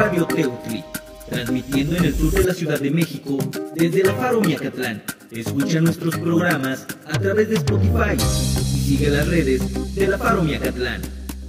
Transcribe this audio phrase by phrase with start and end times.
[0.00, 0.82] Radio Teutli,
[1.28, 3.36] transmitiendo en el sur de la Ciudad de México
[3.74, 5.02] desde la Faro Miacatlán.
[5.30, 11.02] Escucha nuestros programas a través de Spotify y sigue las redes de la Faro Miacatlán.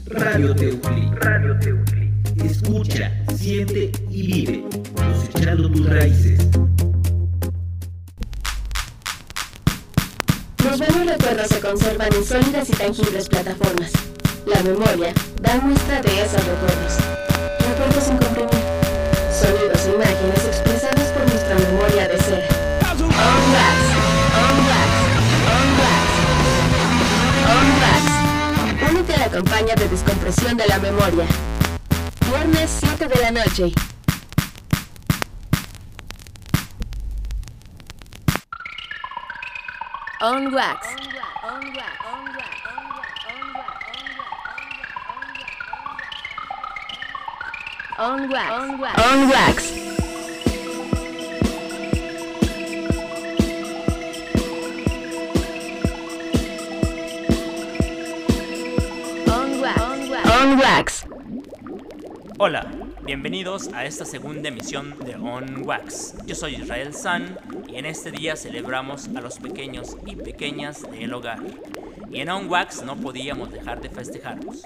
[0.07, 1.09] Radio Teutli.
[1.15, 2.11] Radio Teutli.
[2.43, 4.65] Escucha, siente y vive,
[4.95, 6.45] cosechando tus raíces.
[10.65, 13.93] Los buenos recuerdos se conservan en sólidas y tangibles plataformas.
[14.45, 17.20] La memoria da muestra de esos recuerdos.
[20.01, 22.47] Imágenes expresados por nuestra memoria de ser.
[22.89, 22.97] On
[23.53, 23.77] wax,
[24.41, 24.89] on wax,
[25.53, 26.05] on wax,
[27.53, 28.03] on wax.
[28.89, 31.25] Únete a la campaña de descompresión de la memoria.
[32.29, 33.71] Viernes 7 de la noche.
[40.23, 40.87] On wax.
[47.99, 48.51] On wax.
[48.97, 49.90] On wax.
[62.43, 62.65] Hola,
[63.03, 66.15] bienvenidos a esta segunda emisión de On Wax.
[66.25, 71.13] Yo soy Israel San y en este día celebramos a los pequeños y pequeñas del
[71.13, 71.37] hogar.
[72.09, 74.63] Y en On Wax no podíamos dejar de festejarlos.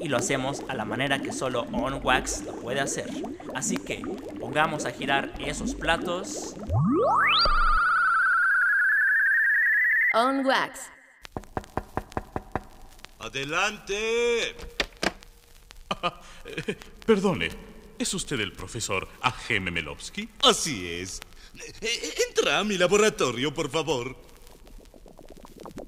[0.00, 3.10] Y lo hacemos a la manera que solo On Wax lo puede hacer.
[3.54, 4.00] Así que
[4.40, 6.54] pongamos a girar esos platos.
[10.14, 10.90] On wax.
[13.18, 14.56] ¡Adelante!
[17.08, 17.48] Perdone,
[17.98, 19.62] ¿es usted el profesor A.G.
[19.62, 20.28] Memelovsky?
[20.42, 21.22] Así es.
[21.54, 24.14] Eh, eh, Entra a mi laboratorio, por favor.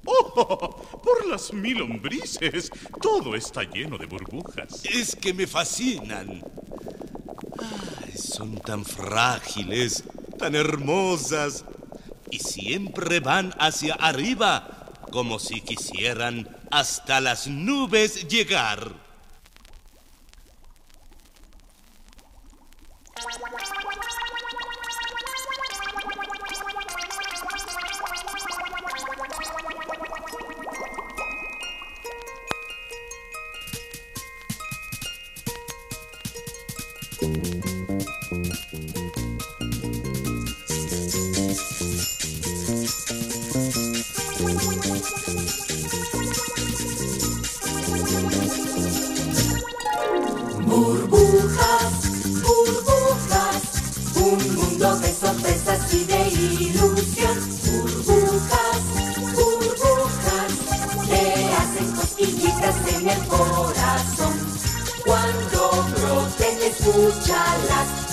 [0.03, 0.99] ¡Oh!
[1.03, 2.71] Por las mil lombrices.
[2.99, 4.83] Todo está lleno de burbujas.
[4.83, 6.41] Es que me fascinan.
[8.03, 10.03] Ay, son tan frágiles,
[10.39, 11.65] tan hermosas.
[12.31, 19.10] Y siempre van hacia arriba, como si quisieran hasta las nubes llegar.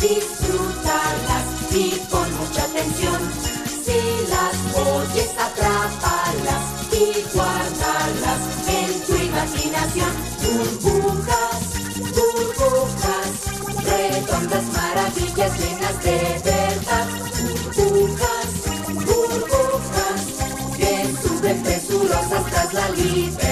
[0.08, 3.20] Disfrútalas y con mucha atención.
[3.84, 4.00] Si
[4.32, 10.12] las oyes, atrápalas y guárdalas en tu imaginación.
[10.82, 11.60] Burbujas,
[12.16, 13.28] burbujas,
[13.84, 17.06] redondas maravillas llenas de verdad.
[17.76, 18.48] Burbujas,
[19.06, 20.20] burbujas,
[20.76, 20.92] que
[21.22, 23.47] suben presurosas tras la libertad.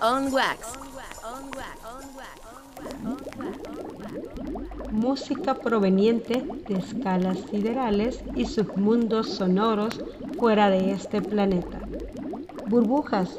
[0.00, 0.84] On wax.
[4.94, 10.00] música proveniente de escalas siderales y submundos sonoros
[10.38, 11.80] fuera de este planeta.
[12.68, 13.36] Burbujas,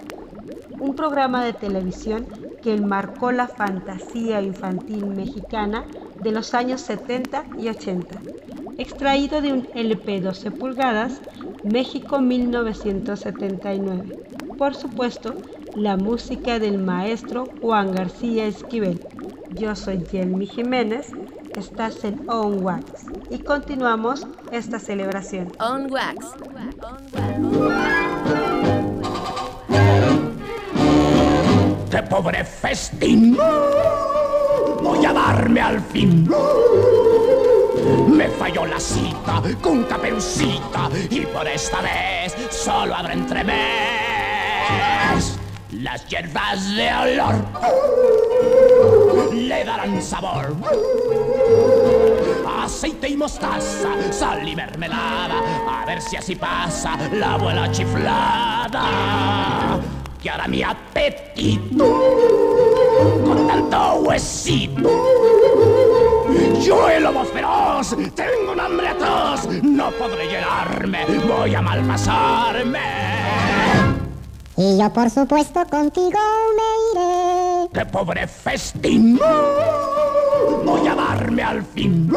[0.80, 2.28] un programa de televisión
[2.62, 5.86] que marcó la fantasía infantil mexicana
[6.22, 8.20] de los años 70 y 80,
[8.78, 11.22] extraído de un LP 12 pulgadas,
[11.64, 14.20] México 1979.
[14.58, 15.34] Por supuesto,
[15.76, 19.06] la música del maestro Juan García Esquivel.
[19.52, 21.12] Yo soy Jelmy Jiménez,
[21.56, 25.52] estás en On Wax y continuamos esta celebración.
[25.60, 26.34] On Wax.
[31.92, 33.38] ¡Qué pobre festín!
[34.82, 36.30] Voy a darme al fin.
[38.08, 44.26] Me falló la cita con caperucita y por esta vez solo habrá entremés
[45.82, 47.36] las hierbas de olor
[49.34, 50.56] le darán sabor.
[52.64, 58.82] Aceite y mostaza, sal y mermelada, a ver si así pasa la abuela chiflada.
[60.22, 61.86] Que ahora mi apetito
[63.26, 64.90] con tanto huesito.
[66.62, 73.06] Yo el lobo feroz, tengo un hambre atroz, no podré llenarme, voy a malpasarme.
[74.58, 76.20] Y yo por supuesto contigo
[76.56, 77.70] me iré.
[77.74, 79.20] ¡Qué pobre festín!
[80.64, 82.10] Voy a darme al fin.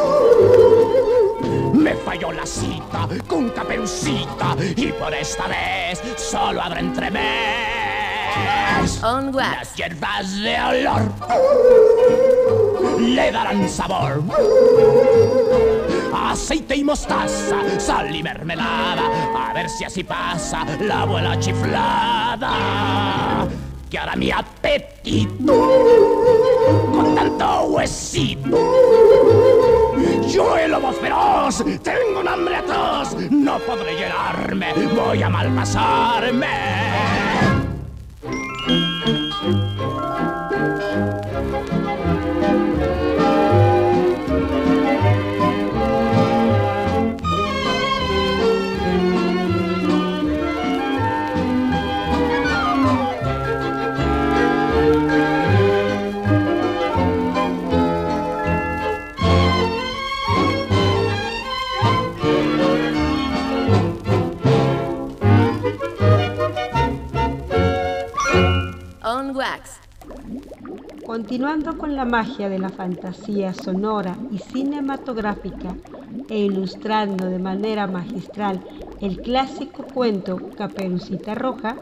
[1.73, 7.25] Me falló la cita con caperucita y por esta vez solo habrá entremés.
[9.03, 9.57] On wax.
[9.57, 11.01] Las hierbas de olor
[12.99, 14.23] le darán sabor.
[16.21, 19.03] Aceite y mostaza, sal y mermelada,
[19.35, 22.51] a ver si así pasa la abuela chiflada.
[23.89, 25.53] Que ahora mi apetito
[26.93, 28.57] con tanto huesito.
[30.27, 37.18] Yo el lobo feroz, tengo un hambre atroz, no podré llenarme, voy a malpasarme.
[71.05, 75.75] Continuando con la magia de la fantasía sonora y cinematográfica
[76.29, 78.61] e ilustrando de manera magistral
[79.01, 81.75] el clásico cuento Caperucita Roja,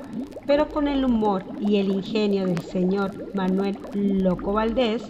[0.48, 5.04] pero con el humor y el ingenio del señor Manuel Loco Valdés,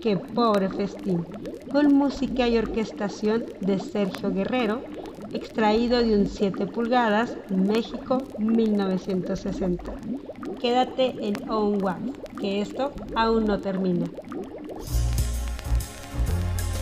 [0.00, 1.26] que pobre festín,
[1.72, 4.80] con música y orquestación de Sergio Guerrero,
[5.32, 9.92] extraído de un 7 pulgadas, México 1960.
[10.60, 12.00] Quédate en On Wax,
[12.40, 14.06] que esto aún no termina.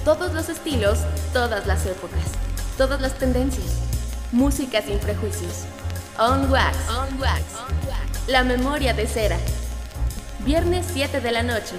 [0.04, 0.98] Todos los estilos,
[1.32, 2.24] todas las épocas,
[2.76, 3.78] todas las tendencias.
[4.32, 5.64] Música sin prejuicios.
[6.18, 6.76] On Wax.
[6.88, 7.42] On Wax.
[8.28, 9.36] La memoria de cera.
[10.44, 11.76] Viernes 7 de la noche.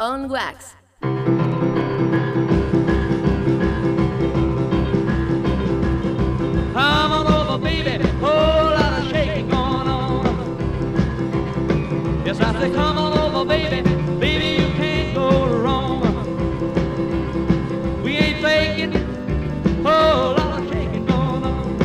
[0.00, 0.76] On Wax.
[6.72, 7.98] Come on over, baby.
[8.20, 10.24] Whole lot of shaking going on.
[12.24, 13.82] Yes, I say, come on over, baby.
[14.20, 16.02] Baby, you can't go wrong.
[18.04, 18.92] We ain't faking.
[19.82, 21.78] Whole lot of shaking going on.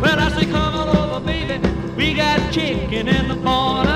[0.00, 1.60] Well, I say, come on over, baby.
[1.96, 3.95] We got chicken in the corner.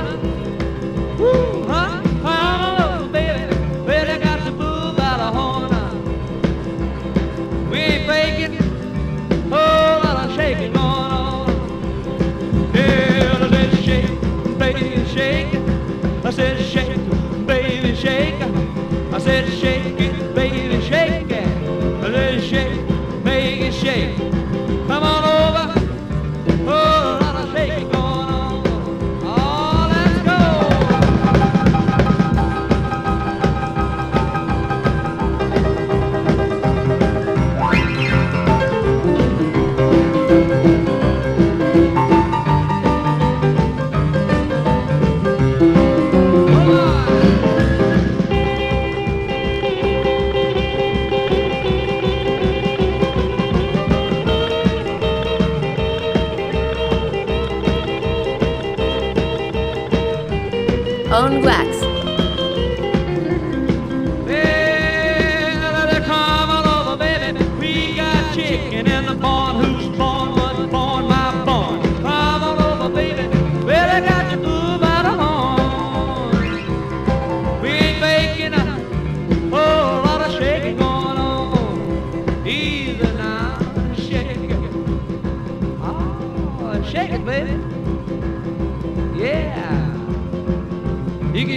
[19.31, 21.47] Said shake it, baby, shake it.
[22.03, 24.30] I said shake, baby, shake.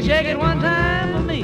[0.04, 1.42] Can shake it one time for me.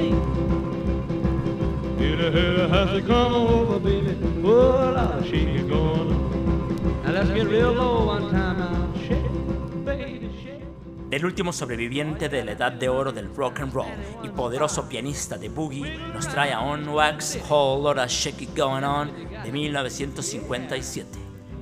[1.98, 4.18] Hit a hit a has to come over, baby.
[4.44, 7.04] Oh, Lord, shake it going on.
[7.04, 8.94] Now let's get real low one time now.
[8.96, 11.10] Shake it, baby, shake it.
[11.10, 13.88] Del último sobreviviente de la edad de oro del rock and roll
[14.24, 18.84] y poderoso pianista de boogie, nos trae a On Wax Whole Lotta Shake It Going
[18.84, 19.10] On
[19.44, 21.20] de 1957.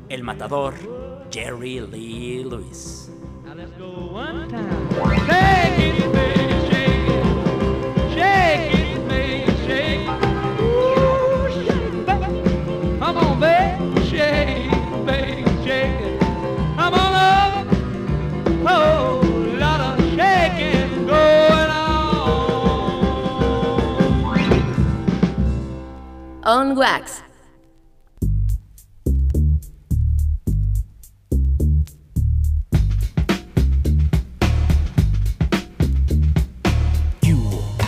[0.10, 0.74] El matador
[1.30, 3.10] Jerry Lee Lewis.
[3.46, 5.17] Now let's go one time.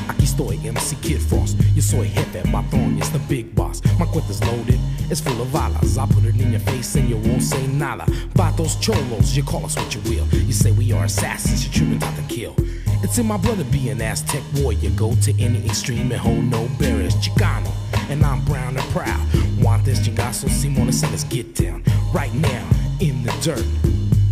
[0.07, 1.57] Aquí estoy, MC Kid Frost.
[1.73, 3.81] Yo soy jefe, patrón, it's the big boss.
[3.97, 5.97] My cuenta's loaded, it's full of balas.
[5.97, 8.05] I put it in your face and you won't say nada.
[8.35, 10.27] Vatos cholos, you call us what you will.
[10.45, 12.53] You say we are assassins, you're children out to kill.
[13.01, 14.91] It's in my blood to be an Aztec warrior.
[14.91, 17.15] Go to any extreme and hold no barriers.
[17.15, 17.71] Chicano,
[18.09, 19.19] and I'm brown and proud.
[19.61, 21.83] Want this chingazo, Simones, and let's get down.
[22.13, 22.67] Right now,
[22.99, 23.65] in the dirt.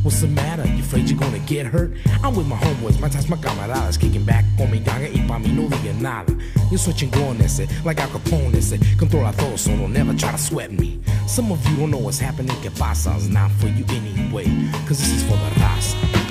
[0.03, 0.65] What's the matter?
[0.65, 1.91] You afraid you're gonna get hurt?
[2.23, 5.37] I'm with my homeboys, my ties, my camaradas, kicking back con mi ganga y pa'
[5.37, 6.33] mí no diga nada.
[6.71, 10.37] Yo soy chingón ese, like Al Capone ese, controla todo, so don't never try to
[10.37, 10.99] sweat me.
[11.27, 14.45] Some of you don't know what's happening, que pasa, it's not for you anyway,
[14.87, 16.26] cause this is for the raza.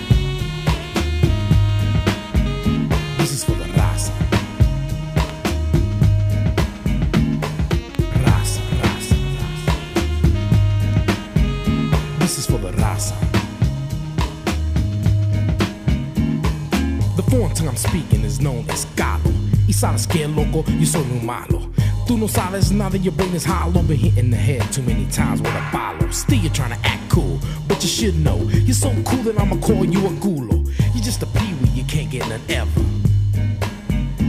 [17.97, 19.33] Speaking is known as Galo.
[19.67, 21.61] Y sabes que loco, yo soy muy malo.
[22.07, 23.83] Tú no sabes nada, your brain is hollow.
[23.83, 26.11] Been hit in the head too many times with a follow.
[26.11, 28.37] Still you're trying to act cool, but you should know.
[28.67, 30.67] You're so cool that I'ma call you a gulo.
[30.95, 32.81] You're just a peewee, you can't get none ever.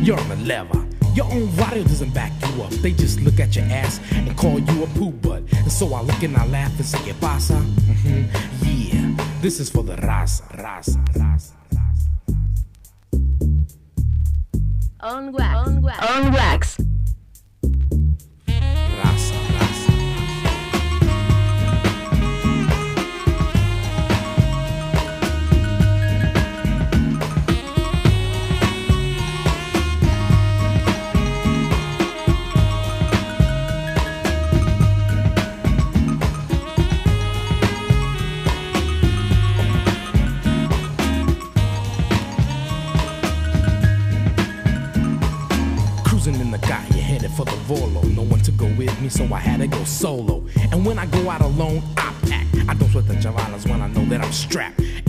[0.02, 0.86] You're on the lever.
[1.14, 2.72] Your own radio doesn't back you up.
[2.82, 5.44] They just look at your ass and call you a poo butt.
[5.52, 7.56] And so I look and I laugh and say, ¿Qué pasa?
[7.56, 8.24] hmm
[8.64, 11.52] Yeah, this is for the raza, raza, raza.
[15.02, 15.68] On Wax.
[15.68, 16.00] On Wax.
[16.10, 16.78] On Wax.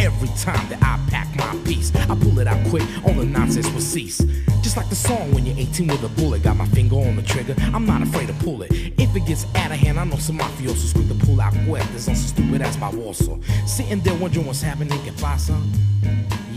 [0.00, 3.68] Every time that I pack my piece, I pull it out quick, all the nonsense
[3.70, 4.18] will cease.
[4.62, 7.22] Just like the song when you're 18 with a bullet, got my finger on the
[7.22, 7.54] trigger.
[7.74, 8.70] I'm not afraid to pull it.
[8.72, 12.08] If it gets out of hand, I know some mafiosos quick to pull out cuerdas
[12.08, 13.42] on some stupid ass baboso.
[13.68, 15.58] Sitting there wondering what's happening, que pasa?
[16.02, 16.47] Yeah,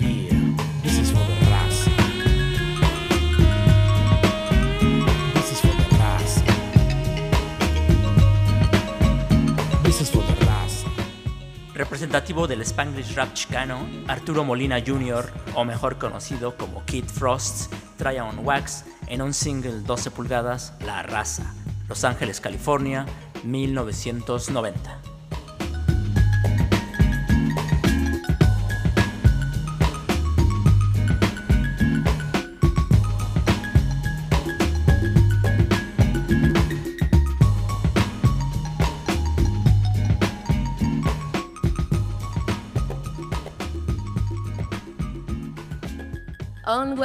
[11.82, 18.22] Representativo del Spanglish rap chicano, Arturo Molina Jr., o mejor conocido como Kid Frost, trae
[18.22, 21.56] On Wax en un single 12 pulgadas, La Raza,
[21.90, 23.08] Los Ángeles, California,
[23.44, 25.11] 1990.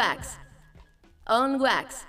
[0.07, 0.37] Wax.
[1.27, 2.05] On Wax.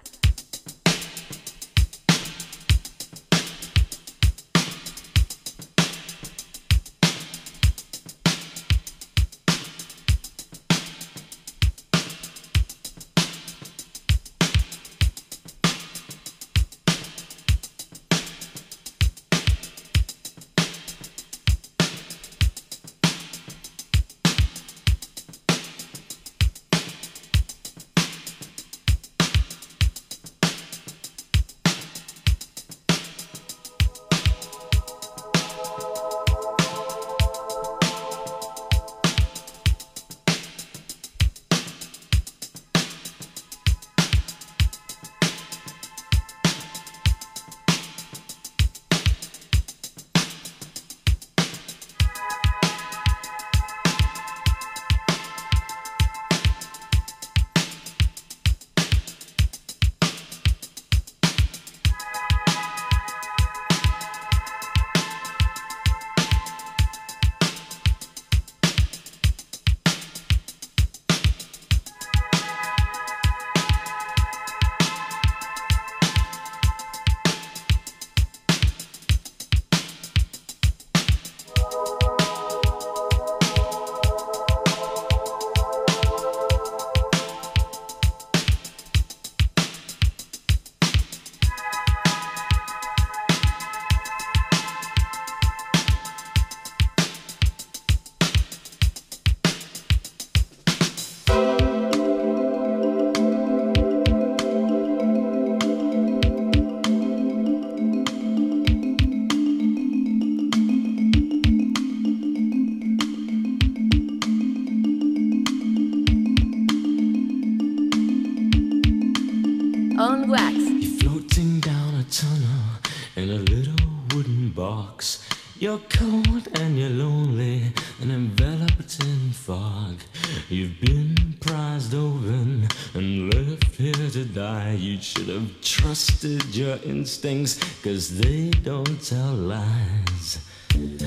[137.28, 140.40] Instincts, cause they don't tell lies.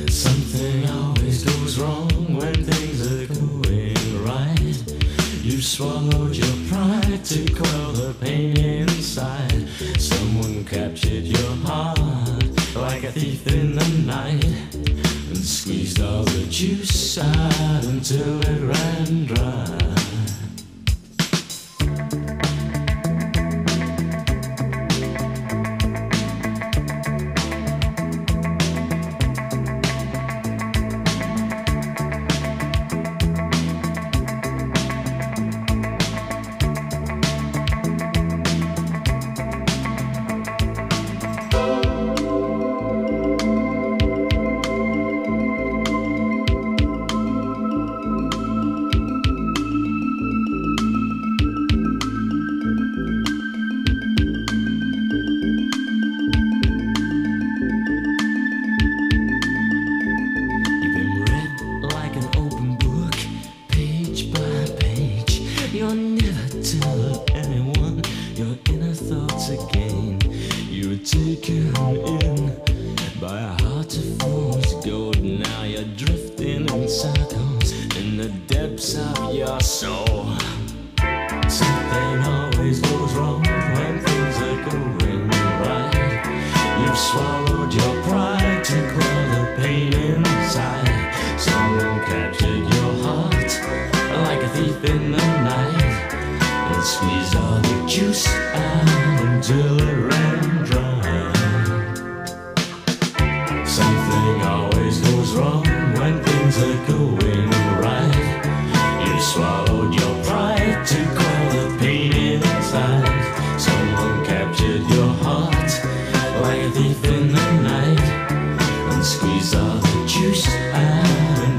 [0.08, 4.76] Something always goes wrong when things are going right.
[5.42, 9.66] You swallowed your pride to quell the pain inside.
[9.98, 11.98] Someone captured your heart
[12.74, 19.26] like a thief in the night and squeezed all the juice out until it ran
[19.26, 19.99] dry.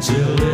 [0.02, 0.51] Until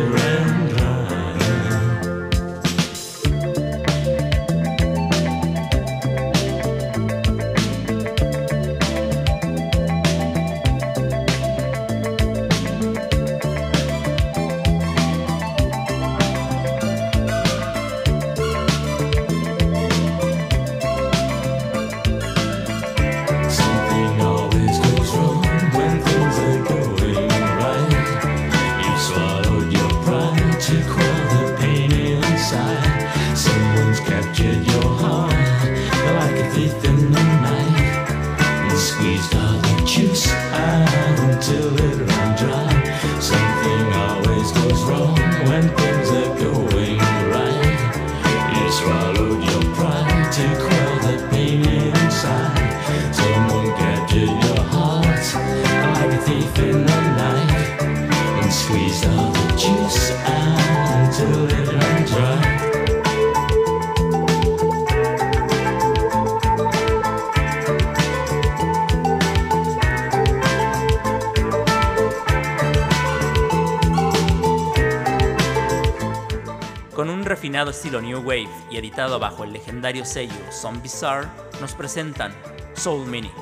[77.58, 81.26] Refinado estilo New Wave y editado bajo el legendario sello Some Bizarre,
[81.60, 82.32] nos presentan
[82.74, 83.34] Soul Minic.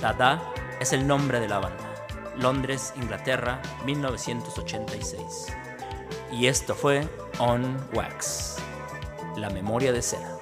[0.00, 0.40] Dada
[0.80, 2.06] es el nombre de la banda.
[2.38, 5.48] Londres, Inglaterra, 1986.
[6.32, 7.06] Y esto fue
[7.40, 8.56] On Wax,
[9.36, 10.38] la memoria de cera.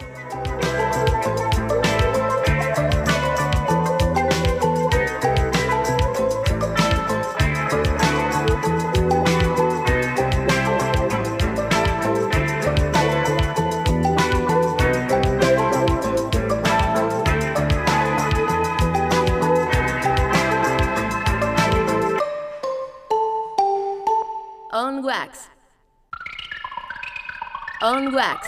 [28.21, 28.39] Wax.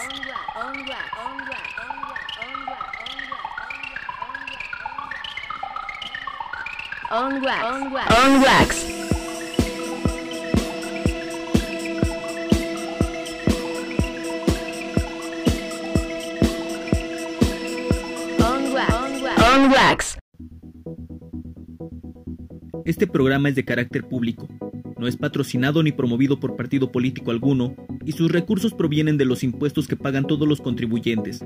[0.55, 1.09] On wax.
[7.11, 7.73] On wax.
[18.41, 18.95] On wax.
[19.41, 20.19] On wax.
[22.85, 24.47] Este programa es de carácter público.
[24.99, 29.43] No es patrocinado ni promovido por partido político alguno y sus recursos provienen de los
[29.45, 31.45] impuestos que pagan todos los contribuyentes.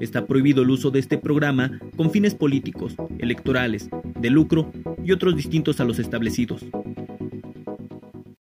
[0.00, 3.88] Está prohibido el uso de este programa con fines políticos, electorales,
[4.20, 4.72] de lucro
[5.04, 6.64] y otros distintos a los establecidos.